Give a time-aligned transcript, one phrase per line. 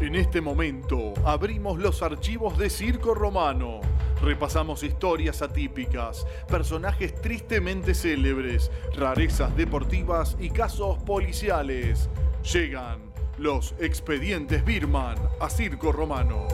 [0.00, 3.82] En este momento abrimos los archivos de Circo Romano.
[4.22, 12.08] Repasamos historias atípicas, personajes tristemente célebres, rarezas deportivas y casos policiales.
[12.50, 16.48] Llegan los expedientes Birman a Circo Romano.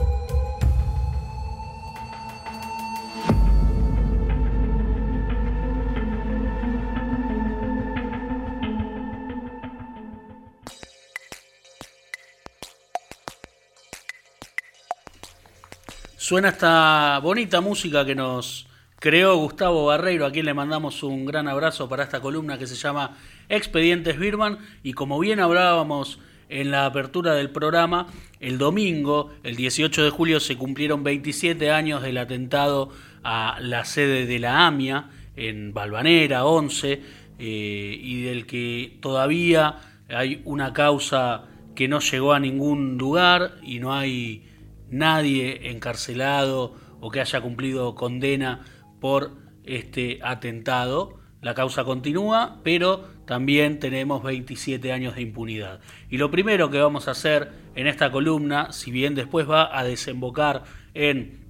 [16.26, 18.67] Suena esta bonita música que nos
[18.98, 22.75] creó Gustavo Barreiro, a quien le mandamos un gran abrazo para esta columna que se
[22.75, 23.17] llama
[23.48, 24.58] Expedientes Birman.
[24.82, 28.08] Y como bien hablábamos en la apertura del programa,
[28.40, 32.91] el domingo, el 18 de julio, se cumplieron 27 años del atentado
[33.22, 37.03] a la sede de la AMIA en Balvanera, 11,
[37.39, 39.77] eh, y del que todavía
[40.08, 41.45] hay una causa
[41.77, 44.42] que no llegó a ningún lugar y no hay
[44.91, 48.65] nadie encarcelado o que haya cumplido condena
[49.01, 49.33] por
[49.65, 51.19] este atentado.
[51.42, 55.81] La causa continúa, pero también tenemos 27 años de impunidad.
[56.09, 59.84] Y lo primero que vamos a hacer en esta columna, si bien después va a
[59.84, 60.64] desembocar
[60.95, 61.47] en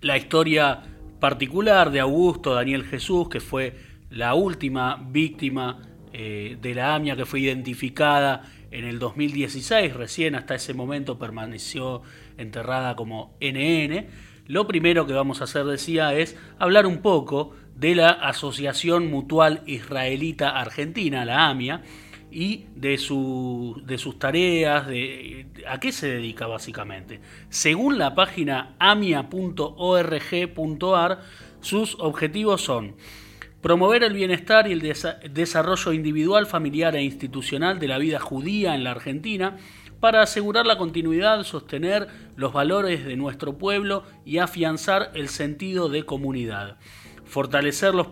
[0.00, 0.82] la historia
[1.20, 3.76] particular de Augusto Daniel Jesús, que fue
[4.10, 10.54] la última víctima eh, de la AMIA que fue identificada en el 2016, recién hasta
[10.54, 12.02] ese momento permaneció
[12.38, 14.06] enterrada como NN.
[14.46, 19.62] Lo primero que vamos a hacer, decía, es hablar un poco de la Asociación Mutual
[19.66, 21.82] Israelita Argentina, la AMIA,
[22.30, 27.20] y de, de sus tareas, de, a qué se dedica básicamente.
[27.48, 29.28] Según la página amia.org.ar,
[31.60, 32.96] sus objetivos son
[33.60, 34.94] promover el bienestar y el
[35.30, 39.56] desarrollo individual, familiar e institucional de la vida judía en la Argentina,
[40.00, 46.04] para asegurar la continuidad, sostener los valores de nuestro pueblo y afianzar el sentido de
[46.04, 46.76] comunidad.
[47.24, 48.08] Fortalecer los,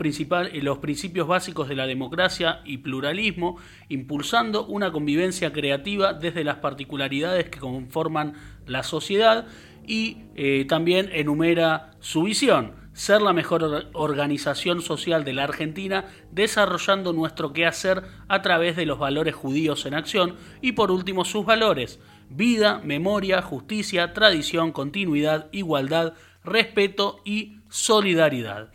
[0.62, 3.56] los principios básicos de la democracia y pluralismo,
[3.88, 8.34] impulsando una convivencia creativa desde las particularidades que conforman
[8.66, 9.47] la sociedad
[9.87, 17.12] y eh, también enumera su visión ser la mejor organización social de la Argentina, desarrollando
[17.12, 22.01] nuestro quehacer a través de los valores judíos en acción y por último sus valores,
[22.31, 28.73] vida, memoria, justicia, tradición, continuidad, igualdad, respeto y solidaridad.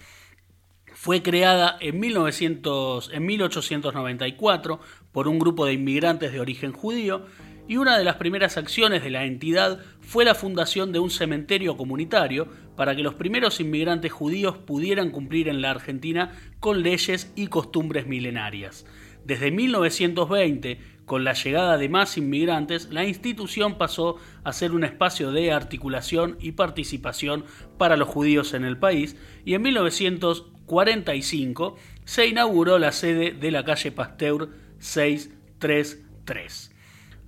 [0.94, 4.80] Fue creada en, 1900, en 1894
[5.12, 7.26] por un grupo de inmigrantes de origen judío
[7.68, 11.78] y una de las primeras acciones de la entidad fue la fundación de un cementerio
[11.78, 12.50] comunitario
[12.81, 18.08] para que los primeros inmigrantes judíos pudieran cumplir en la Argentina con leyes y costumbres
[18.08, 18.88] milenarias.
[19.24, 25.31] Desde 1920, con la llegada de más inmigrantes, la institución pasó a ser un espacio
[25.31, 27.46] de articulación y participación
[27.78, 29.16] para los judíos en el país
[29.46, 34.50] y en 1945 se inauguró la sede de la calle Pasteur
[34.80, 36.71] 633.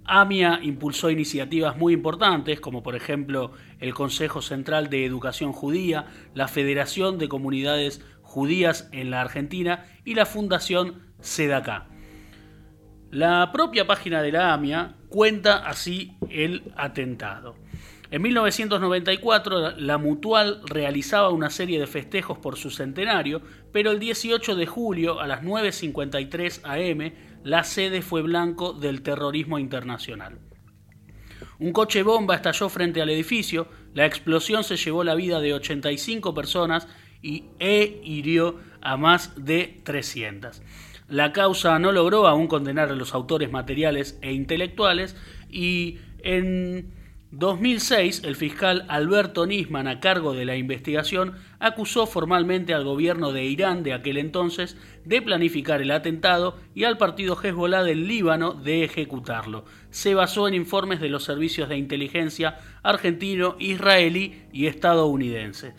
[0.06, 6.48] AMIA impulsó iniciativas muy importantes, como por ejemplo el Consejo Central de Educación Judía, la
[6.48, 11.88] Federación de Comunidades Judías en la Argentina y la Fundación SEDACA.
[13.12, 17.56] La propia página de la AMIA cuenta así el atentado.
[18.10, 24.56] En 1994 la Mutual realizaba una serie de festejos por su centenario, pero el 18
[24.56, 27.12] de julio a las 9.53 am
[27.44, 30.40] la sede fue blanco del terrorismo internacional.
[31.60, 36.34] Un coche bomba estalló frente al edificio, la explosión se llevó la vida de 85
[36.34, 36.88] personas
[37.22, 40.62] y e hirió a más de 300.
[41.08, 45.16] La causa no logró aún condenar a los autores materiales e intelectuales
[45.50, 46.92] y en
[47.36, 53.44] 2006, el fiscal Alberto Nisman, a cargo de la investigación, acusó formalmente al gobierno de
[53.44, 58.84] Irán de aquel entonces de planificar el atentado y al partido Hezbollah del Líbano de
[58.84, 59.66] ejecutarlo.
[59.90, 65.74] Se basó en informes de los servicios de inteligencia argentino, israelí y estadounidense.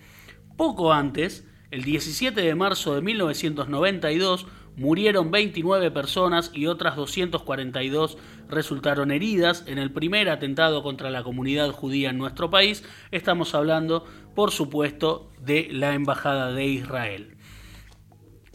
[0.57, 8.19] Poco antes, el 17 de marzo de 1992, Murieron 29 personas y otras 242
[8.49, 12.85] resultaron heridas en el primer atentado contra la comunidad judía en nuestro país.
[13.13, 14.05] Estamos hablando,
[14.35, 17.37] por supuesto, de la Embajada de Israel.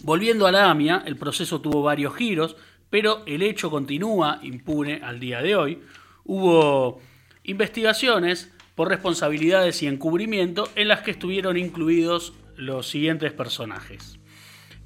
[0.03, 2.57] Volviendo a la AMIA, el proceso tuvo varios giros,
[2.89, 5.81] pero el hecho continúa impune al día de hoy.
[6.25, 6.99] Hubo
[7.43, 14.18] investigaciones por responsabilidades y encubrimiento en las que estuvieron incluidos los siguientes personajes.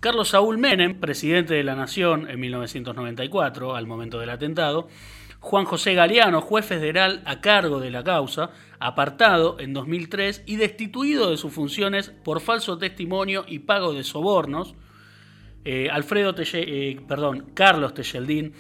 [0.03, 4.89] Carlos Saúl Menem, presidente de la Nación en 1994, al momento del atentado,
[5.39, 11.31] Juan José Galeano, juez federal a cargo de la causa, apartado en 2003 y destituido
[11.31, 14.75] de sus funciones por falso testimonio y pago de sobornos.
[15.63, 18.51] Eh, Alfredo eh, perdón, Carlos Techeldín,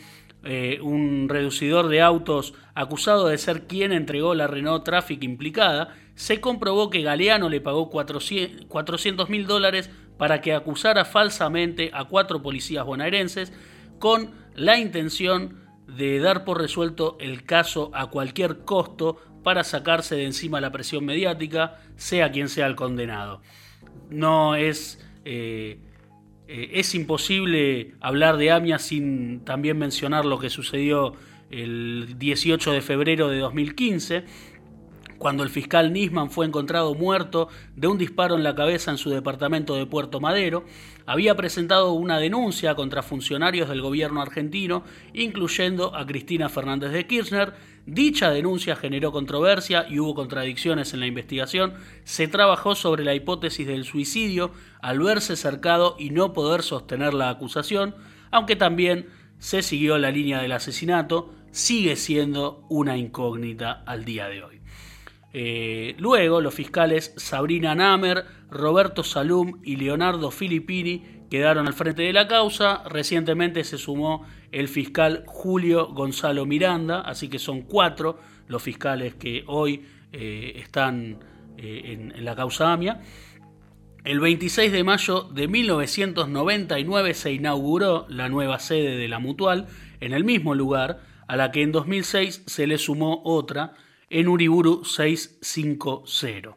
[0.45, 6.39] eh, un reducidor de autos acusado de ser quien entregó la Renault Traffic implicada, se
[6.39, 12.85] comprobó que Galeano le pagó 400 mil dólares para que acusara falsamente a cuatro policías
[12.85, 13.53] bonaerenses
[13.99, 20.25] con la intención de dar por resuelto el caso a cualquier costo para sacarse de
[20.25, 23.41] encima la presión mediática, sea quien sea el condenado.
[24.09, 25.79] No es, eh,
[26.47, 31.13] eh, es imposible hablar de AMIA sin también mencionar lo que sucedió
[31.49, 34.23] el 18 de febrero de 2015,
[35.23, 37.47] cuando el fiscal Nisman fue encontrado muerto
[37.77, 40.65] de un disparo en la cabeza en su departamento de Puerto Madero,
[41.05, 44.83] había presentado una denuncia contra funcionarios del gobierno argentino,
[45.13, 47.53] incluyendo a Cristina Fernández de Kirchner.
[47.85, 51.75] Dicha denuncia generó controversia y hubo contradicciones en la investigación.
[52.03, 57.29] Se trabajó sobre la hipótesis del suicidio al verse cercado y no poder sostener la
[57.29, 57.95] acusación,
[58.29, 64.43] aunque también se siguió la línea del asesinato, sigue siendo una incógnita al día de
[64.43, 64.62] hoy.
[65.33, 72.13] Eh, luego, los fiscales Sabrina Namer, Roberto Salum y Leonardo Filippini quedaron al frente de
[72.13, 72.83] la causa.
[72.87, 79.43] Recientemente se sumó el fiscal Julio Gonzalo Miranda, así que son cuatro los fiscales que
[79.47, 81.17] hoy eh, están
[81.57, 83.01] eh, en, la causa AMIA.
[84.03, 89.65] El 26 de mayo de 1999 se inauguró la nueva sede de la Mutual
[90.01, 93.73] en el mismo lugar, a la que en 2006 se le sumó otra
[94.13, 96.55] en Uriburu 650.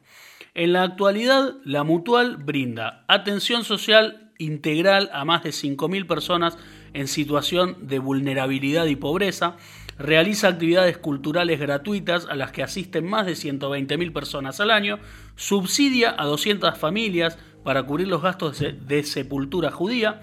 [0.54, 6.58] En la actualidad, la Mutual brinda atención social integral a más de 5.000 personas
[6.92, 9.56] en situación de vulnerabilidad y pobreza,
[9.98, 14.98] realiza actividades culturales gratuitas a las que asisten más de 120.000 personas al año,
[15.34, 20.20] subsidia a 200 familias para cubrir los gastos de sepultura judía,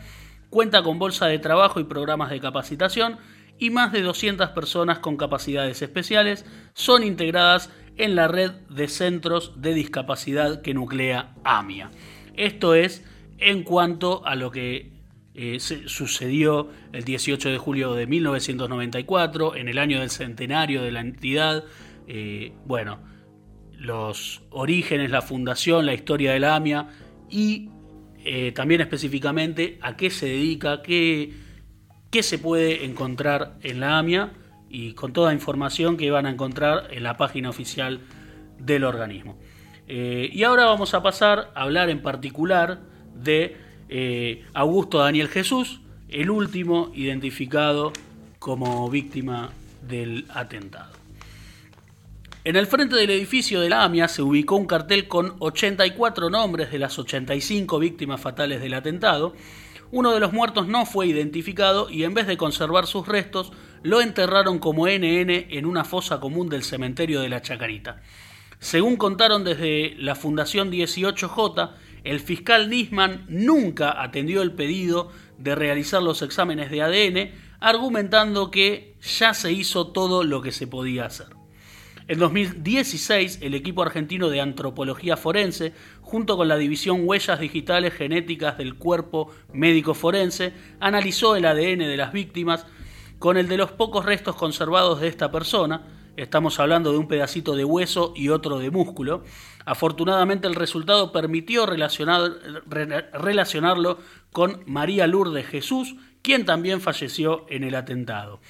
[0.52, 3.18] cuenta con bolsa de trabajo y programas de capacitación
[3.60, 9.54] y más de 200 personas con capacidades especiales son integradas en la red de centros
[9.62, 11.92] de discapacidad que nuclea AMIA.
[12.36, 13.06] Esto es
[13.38, 14.92] en cuanto a lo que
[15.36, 21.02] eh, sucedió el 18 de julio de 1994, en el año del centenario de la
[21.02, 21.64] entidad.
[22.08, 23.00] Eh, bueno,
[23.72, 26.88] los orígenes, la fundación, la historia de la AMIA
[27.30, 27.70] y
[28.24, 31.34] eh, también específicamente a qué se dedica, qué
[32.14, 34.34] qué se puede encontrar en la AMIA
[34.70, 38.02] y con toda información que van a encontrar en la página oficial
[38.60, 39.36] del organismo.
[39.88, 42.82] Eh, y ahora vamos a pasar a hablar en particular
[43.16, 43.58] de
[43.90, 47.92] eh, Augusto Daniel Jesús, el último identificado
[48.38, 49.50] como víctima
[49.82, 50.94] del atentado.
[52.44, 56.72] En el frente del edificio de la AMIA se ubicó un cartel con 84 nombres
[56.72, 59.34] de las 85 víctimas fatales del atentado,
[59.94, 63.52] uno de los muertos no fue identificado y en vez de conservar sus restos,
[63.84, 68.02] lo enterraron como NN en una fosa común del cementerio de la Chacarita.
[68.58, 71.76] Según contaron desde la Fundación 18J,
[72.06, 78.96] el fiscal Nisman nunca atendió el pedido de realizar los exámenes de ADN, argumentando que
[79.00, 81.43] ya se hizo todo lo que se podía hacer.
[82.06, 88.58] En 2016, el equipo argentino de antropología forense, junto con la división Huellas Digitales Genéticas
[88.58, 92.66] del Cuerpo Médico Forense, analizó el ADN de las víctimas
[93.20, 95.82] con el de los pocos restos conservados de esta persona.
[96.18, 99.24] Estamos hablando de un pedacito de hueso y otro de músculo.
[99.66, 103.98] Afortunadamente el resultado permitió relacionarlo
[104.34, 108.42] con María Lourdes Jesús, quien también falleció en el atentado.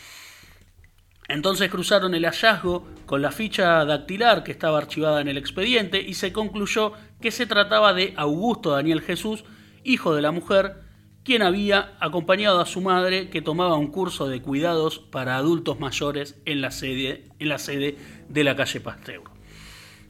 [1.33, 6.13] Entonces cruzaron el hallazgo con la ficha dactilar que estaba archivada en el expediente y
[6.13, 9.43] se concluyó que se trataba de Augusto Daniel Jesús,
[9.83, 10.83] hijo de la mujer,
[11.23, 16.39] quien había acompañado a su madre que tomaba un curso de cuidados para adultos mayores
[16.45, 19.32] en la sede, de la calle Pasteur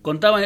[0.04, 0.44] constaba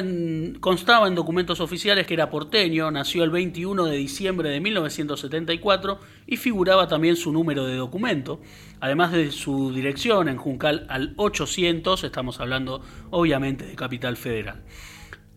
[1.08, 6.88] en documentos oficiales que era porteño, nació el 21 de diciembre de 1974 y figuraba
[6.88, 8.40] también su número de documento,
[8.80, 14.64] además de su dirección en Juncal al 800, estamos hablando obviamente de Capital Federal.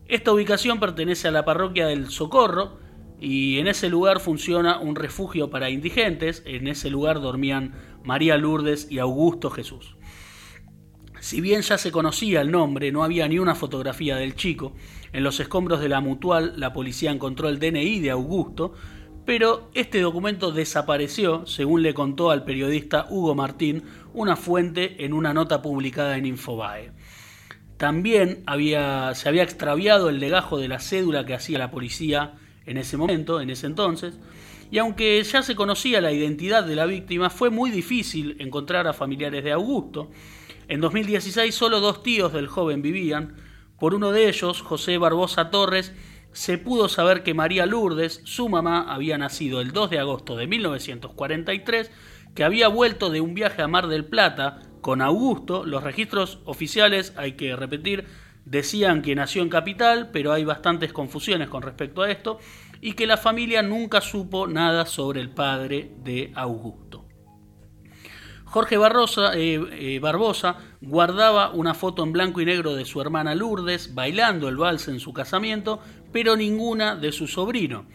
[0.07, 2.79] Esta ubicación pertenece a la parroquia del Socorro
[3.21, 7.75] y en ese lugar funciona un refugio para indigentes, en ese lugar dormían
[8.05, 9.97] María Lourdes y Augusto Jesús.
[11.21, 14.73] Si bien ya se conocía el nombre, no había ni una fotografía del chico.
[15.13, 18.73] En los escombros de la mutual, la policía encontró el DNI de Augusto,
[19.27, 23.83] pero este documento desapareció, según le contó al periodista Hugo Martín,
[24.15, 26.93] una fuente en una nota publicada en Infobae.
[27.77, 32.33] También había, se había extraviado el legajo de la cédula que hacía la policía
[32.65, 34.15] en ese momento, en ese entonces,
[34.71, 38.93] y aunque ya se conocía la identidad de la víctima, fue muy difícil encontrar a
[38.93, 40.11] familiares de Augusto.
[40.71, 43.35] En 2016 solo dos tíos del joven vivían.
[43.81, 45.93] Por uno de ellos, José Barbosa Torres,
[46.31, 50.47] se pudo saber que María Lourdes, su mamá, había nacido el 2 de agosto de
[50.47, 51.91] 1943,
[52.37, 55.67] que había vuelto de un viaje a Mar del Plata con Augusto.
[55.67, 58.07] Los registros oficiales, hay que repetir,
[58.45, 62.39] decían que nació en Capital, pero hay bastantes confusiones con respecto a esto,
[62.81, 67.10] y que la familia nunca supo nada sobre el padre de Augusto.
[68.51, 73.95] Jorge eh, eh, Barbosa guardaba una foto en blanco y negro de su hermana Lourdes
[73.95, 75.81] bailando el vals en su casamiento,
[76.11, 77.87] pero ninguna de su sobrino.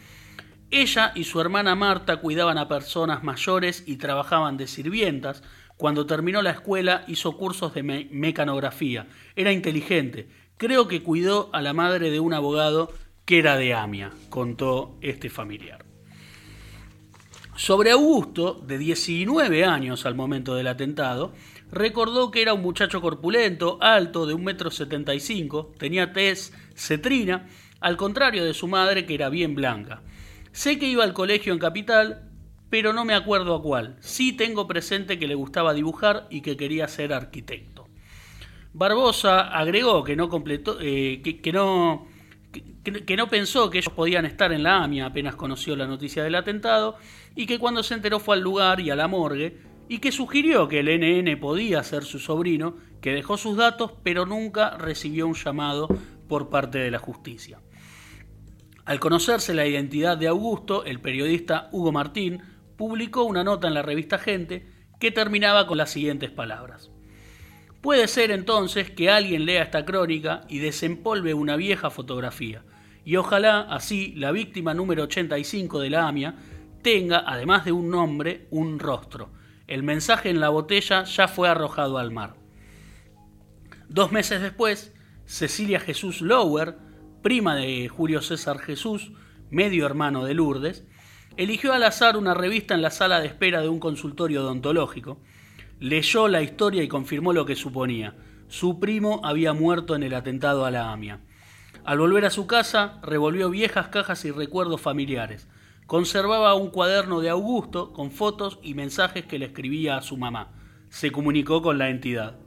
[0.71, 5.43] Ella y su hermana Marta cuidaban a personas mayores y trabajaban de sirvientas.
[5.75, 9.07] Cuando terminó la escuela hizo cursos de mecanografía.
[9.35, 10.29] Era inteligente.
[10.55, 12.93] Creo que cuidó a la madre de un abogado
[13.25, 15.94] que era de Amia, contó este familiar.
[17.55, 21.31] Sobre Augusto, de 19 años al momento del atentado,
[21.71, 27.47] recordó que era un muchacho corpulento, alto, de 1,75 m, tenía tez cetrina,
[27.79, 30.01] al contrario de su madre que era bien blanca.
[30.51, 32.29] Sé que iba al colegio en Capital,
[32.69, 33.95] pero no me acuerdo a cuál.
[34.01, 37.87] Sí tengo presente que le gustaba dibujar y que quería ser arquitecto.
[38.73, 42.05] Barbosa agregó que no completó, eh, que no
[42.61, 46.35] que, no pensó que ellos podían estar en la AMIA apenas conoció la noticia del
[46.35, 46.97] atentado
[47.35, 50.67] y que cuando se enteró fue al lugar y a la morgue y que sugirió
[50.67, 55.35] que el NN podía ser su sobrino, que dejó sus datos pero nunca recibió un
[55.35, 55.87] llamado
[56.27, 57.59] por parte de la justicia.
[58.85, 62.41] Al conocerse la identidad de Augusto, el periodista Hugo Martín
[62.77, 64.67] publicó una nota en la revista Gente
[64.99, 66.91] que terminaba con las siguientes palabras.
[67.85, 72.63] Puede ser entonces que alguien lea esta crónica y desempolve una vieja fotografía,
[73.05, 76.33] y ojalá así la víctima número 85 de la AMIA
[76.81, 79.29] tenga, además de un nombre, un rostro.
[79.67, 82.37] El mensaje en la botella ya fue arrojado al mar.
[83.87, 84.91] Dos meses después,
[85.25, 86.79] Cecilia Jesús Lower,
[87.21, 89.11] prima de Julio César Jesús,
[89.51, 90.87] medio hermano de Lourdes,
[91.37, 95.19] eligió al azar una revista en la sala de espera de un consultorio odontológico,
[95.79, 98.15] leyó la historia y confirmó lo que suponía.
[98.47, 101.21] Su primo había muerto en el atentado a la AMIA.
[101.83, 105.47] Al volver a su casa, revolvió viejas cajas y recuerdos familiares.
[105.85, 110.51] Conservaba un cuaderno de Augusto con fotos y mensajes que le escribía a su mamá.
[110.89, 112.39] Se comunicó con la entidad.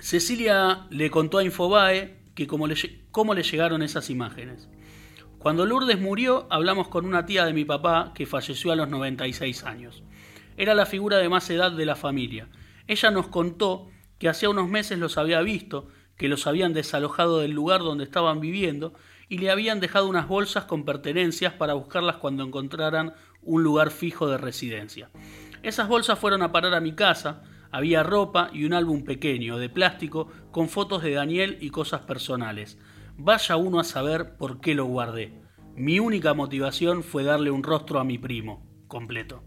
[0.00, 2.74] Cecilia le contó a Infobae que cómo le,
[3.10, 4.68] cómo le llegaron esas imágenes.
[5.38, 9.64] Cuando Lourdes murió, hablamos con una tía de mi papá que falleció a los 96
[9.64, 10.02] años.
[10.56, 12.48] Era la figura de más edad de la familia.
[12.86, 17.50] Ella nos contó que hacía unos meses los había visto, que los habían desalojado del
[17.50, 18.94] lugar donde estaban viviendo
[19.28, 24.28] y le habían dejado unas bolsas con pertenencias para buscarlas cuando encontraran un lugar fijo
[24.28, 25.10] de residencia.
[25.62, 29.68] Esas bolsas fueron a parar a mi casa, había ropa y un álbum pequeño de
[29.68, 32.78] plástico con fotos de Daniel y cosas personales.
[33.16, 35.40] Vaya uno a saber por qué lo guardé.
[35.74, 39.42] Mi única motivación fue darle un rostro a mi primo, completo.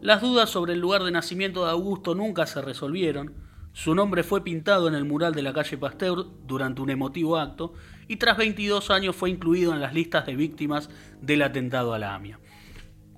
[0.00, 3.34] Las dudas sobre el lugar de nacimiento de Augusto nunca se resolvieron.
[3.72, 7.74] Su nombre fue pintado en el mural de la calle Pasteur durante un emotivo acto
[8.06, 10.88] y tras 22 años fue incluido en las listas de víctimas
[11.20, 12.38] del atentado a la AMIA.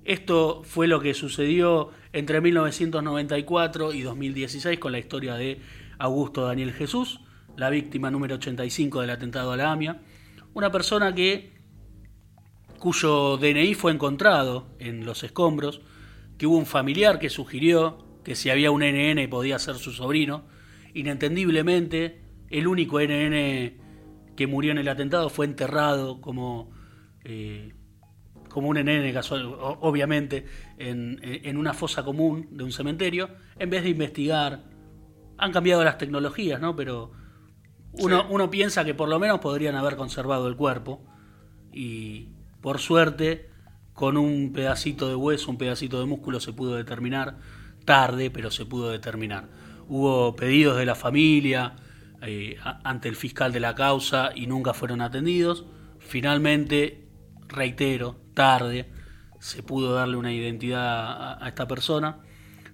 [0.05, 5.61] Esto fue lo que sucedió entre 1994 y 2016 con la historia de
[5.99, 7.19] Augusto Daniel Jesús,
[7.57, 10.01] la víctima número 85 del atentado a la AMIA,
[10.55, 11.61] una persona que
[12.79, 15.81] cuyo DNI fue encontrado en los escombros,
[16.41, 20.45] que hubo un familiar que sugirió que si había un NN podía ser su sobrino.
[20.95, 26.71] Inentendiblemente, el único NN que murió en el atentado fue enterrado como,
[27.23, 27.75] eh,
[28.49, 30.47] como un NN casual, obviamente,
[30.79, 33.29] en, una fosa común de un cementerio,
[33.59, 34.63] en vez de investigar.
[35.37, 36.75] Han cambiado las tecnologías, ¿no?
[36.75, 37.11] Pero
[37.91, 41.05] uno, uno piensa que por lo menos podrían haber conservado el cuerpo
[41.71, 42.29] y
[42.61, 43.50] por suerte
[44.01, 47.37] con un pedacito de hueso, un pedacito de músculo se pudo determinar,
[47.85, 49.47] tarde, pero se pudo determinar.
[49.87, 51.75] Hubo pedidos de la familia
[52.23, 55.65] eh, ante el fiscal de la causa y nunca fueron atendidos.
[55.99, 57.09] Finalmente,
[57.47, 58.89] reitero, tarde,
[59.39, 62.21] se pudo darle una identidad a, esta persona.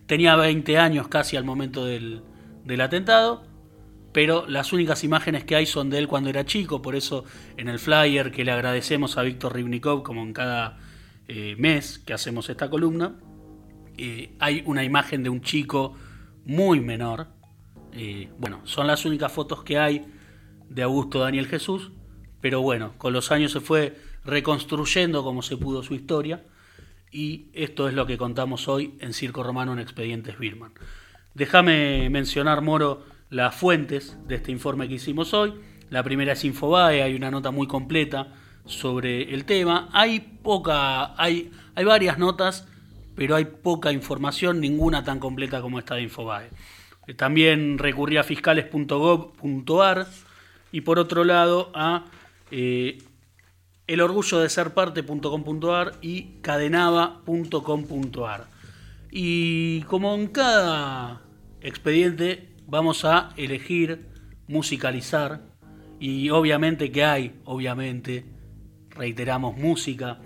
[0.05, 2.23] Tenía 20 años casi al momento del,
[2.63, 3.43] del atentado,
[4.13, 7.25] pero las únicas imágenes que hay son de él cuando era chico, por eso
[7.57, 10.86] en el flyer que le agradecemos a Víctor Rivnikov, como en cada
[11.27, 13.15] eh, mes que hacemos esta columna,
[13.97, 15.95] eh, hay una imagen de un chico
[16.45, 17.27] muy menor.
[17.93, 20.05] Eh, bueno, son las únicas fotos que hay
[20.69, 21.91] de Augusto Daniel Jesús,
[22.41, 26.45] pero bueno, con los años se fue reconstruyendo como se pudo su historia
[27.11, 30.73] y esto es lo que contamos hoy en Circo Romano en Expedientes Birman.
[31.33, 35.53] Déjame mencionar, Moro, las fuentes de este informe que hicimos hoy.
[35.89, 38.33] La primera es Infobae, hay una nota muy completa
[38.67, 39.89] sobre el tema.
[39.91, 42.67] Hay poca, hay, hay varias notas,
[43.15, 46.49] pero hay poca información, ninguna tan completa como esta de Infobae.
[47.15, 50.07] También recurrí a fiscales.gov.ar
[50.71, 52.05] y por otro lado a
[52.51, 52.97] eh,
[53.87, 58.47] el orgullo de ser parte.com.ar y cadenava.com.ar.
[59.09, 61.21] Y como en cada
[61.61, 64.05] expediente vamos a elegir
[64.47, 65.41] musicalizar
[65.99, 68.25] y obviamente que hay, obviamente,
[68.97, 70.19] reiteramos música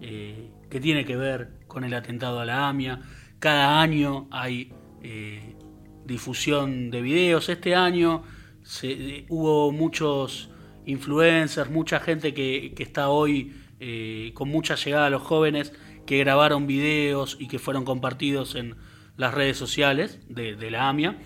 [0.00, 3.00] eh, que tiene que ver con el atentado a la AMIA.
[3.38, 5.56] Cada año hay eh,
[6.04, 7.48] difusión de videos.
[7.48, 8.22] Este año
[8.62, 10.50] se, hubo muchos
[10.86, 15.72] influencers, mucha gente que, está hoy eh, con mucha llegada a los jóvenes,
[16.06, 18.76] que grabaron videos y que fueron compartidos en
[19.16, 21.18] las redes sociales de, la AMIA.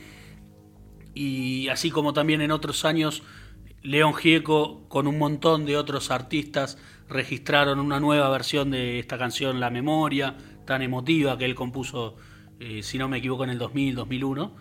[1.15, 3.23] Y así como también en otros años,
[3.83, 9.59] León Gieco con un montón de otros artistas registraron una nueva versión de esta canción
[9.59, 12.17] La Memoria, tan emotiva que él compuso,
[12.61, 14.57] eh, si no me equivoco, en el 2000, 2001.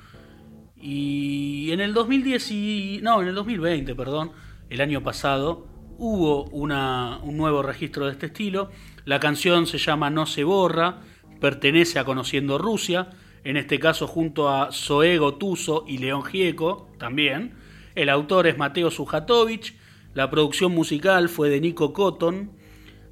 [0.76, 4.32] Y en el 2010, no, en el 2020, perdón,
[4.70, 5.68] el año pasado,
[6.00, 8.72] hubo un nuevo registro de este estilo.
[9.06, 11.02] La canción se llama No se borra,
[11.40, 13.12] pertenece a Conociendo Rusia,
[13.44, 17.61] en este caso junto a Zoe Gotuso y León Gieco también.
[17.96, 19.76] El autor es Mateo Sujatovich,
[20.14, 22.52] la producción musical fue de Nico Cotton,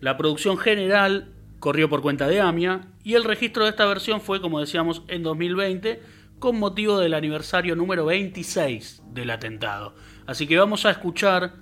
[0.02, 4.42] la producción general corrió por cuenta de AMIA y el registro de esta versión fue,
[4.42, 6.02] como decíamos, en 2020
[6.40, 9.94] con motivo del aniversario número 26 del atentado.
[10.26, 11.56] Así que vamos a escuchar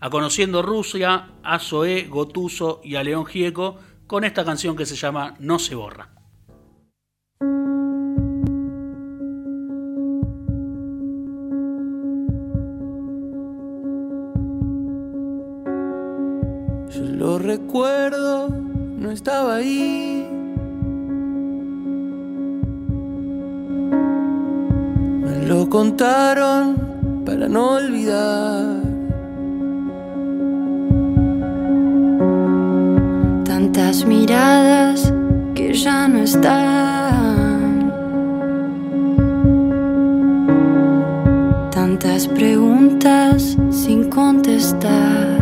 [0.00, 4.96] a Conociendo Rusia, a Zoé Gotuso y a León Gieco con esta canción que se
[4.96, 6.21] llama No se borra.
[17.56, 20.26] Recuerdo, no estaba ahí.
[25.22, 28.80] Me lo contaron para no olvidar.
[33.44, 35.12] Tantas miradas
[35.54, 37.92] que ya no están.
[41.70, 45.41] Tantas preguntas sin contestar.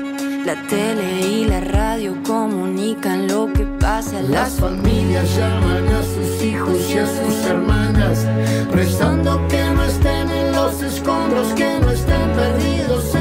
[0.51, 4.21] La tele y la radio comunican lo que pasa.
[4.21, 8.25] Las familias llaman a sus hijos y a sus hermanas,
[8.69, 13.20] rezando que no estén en los escombros, que no estén perdidos.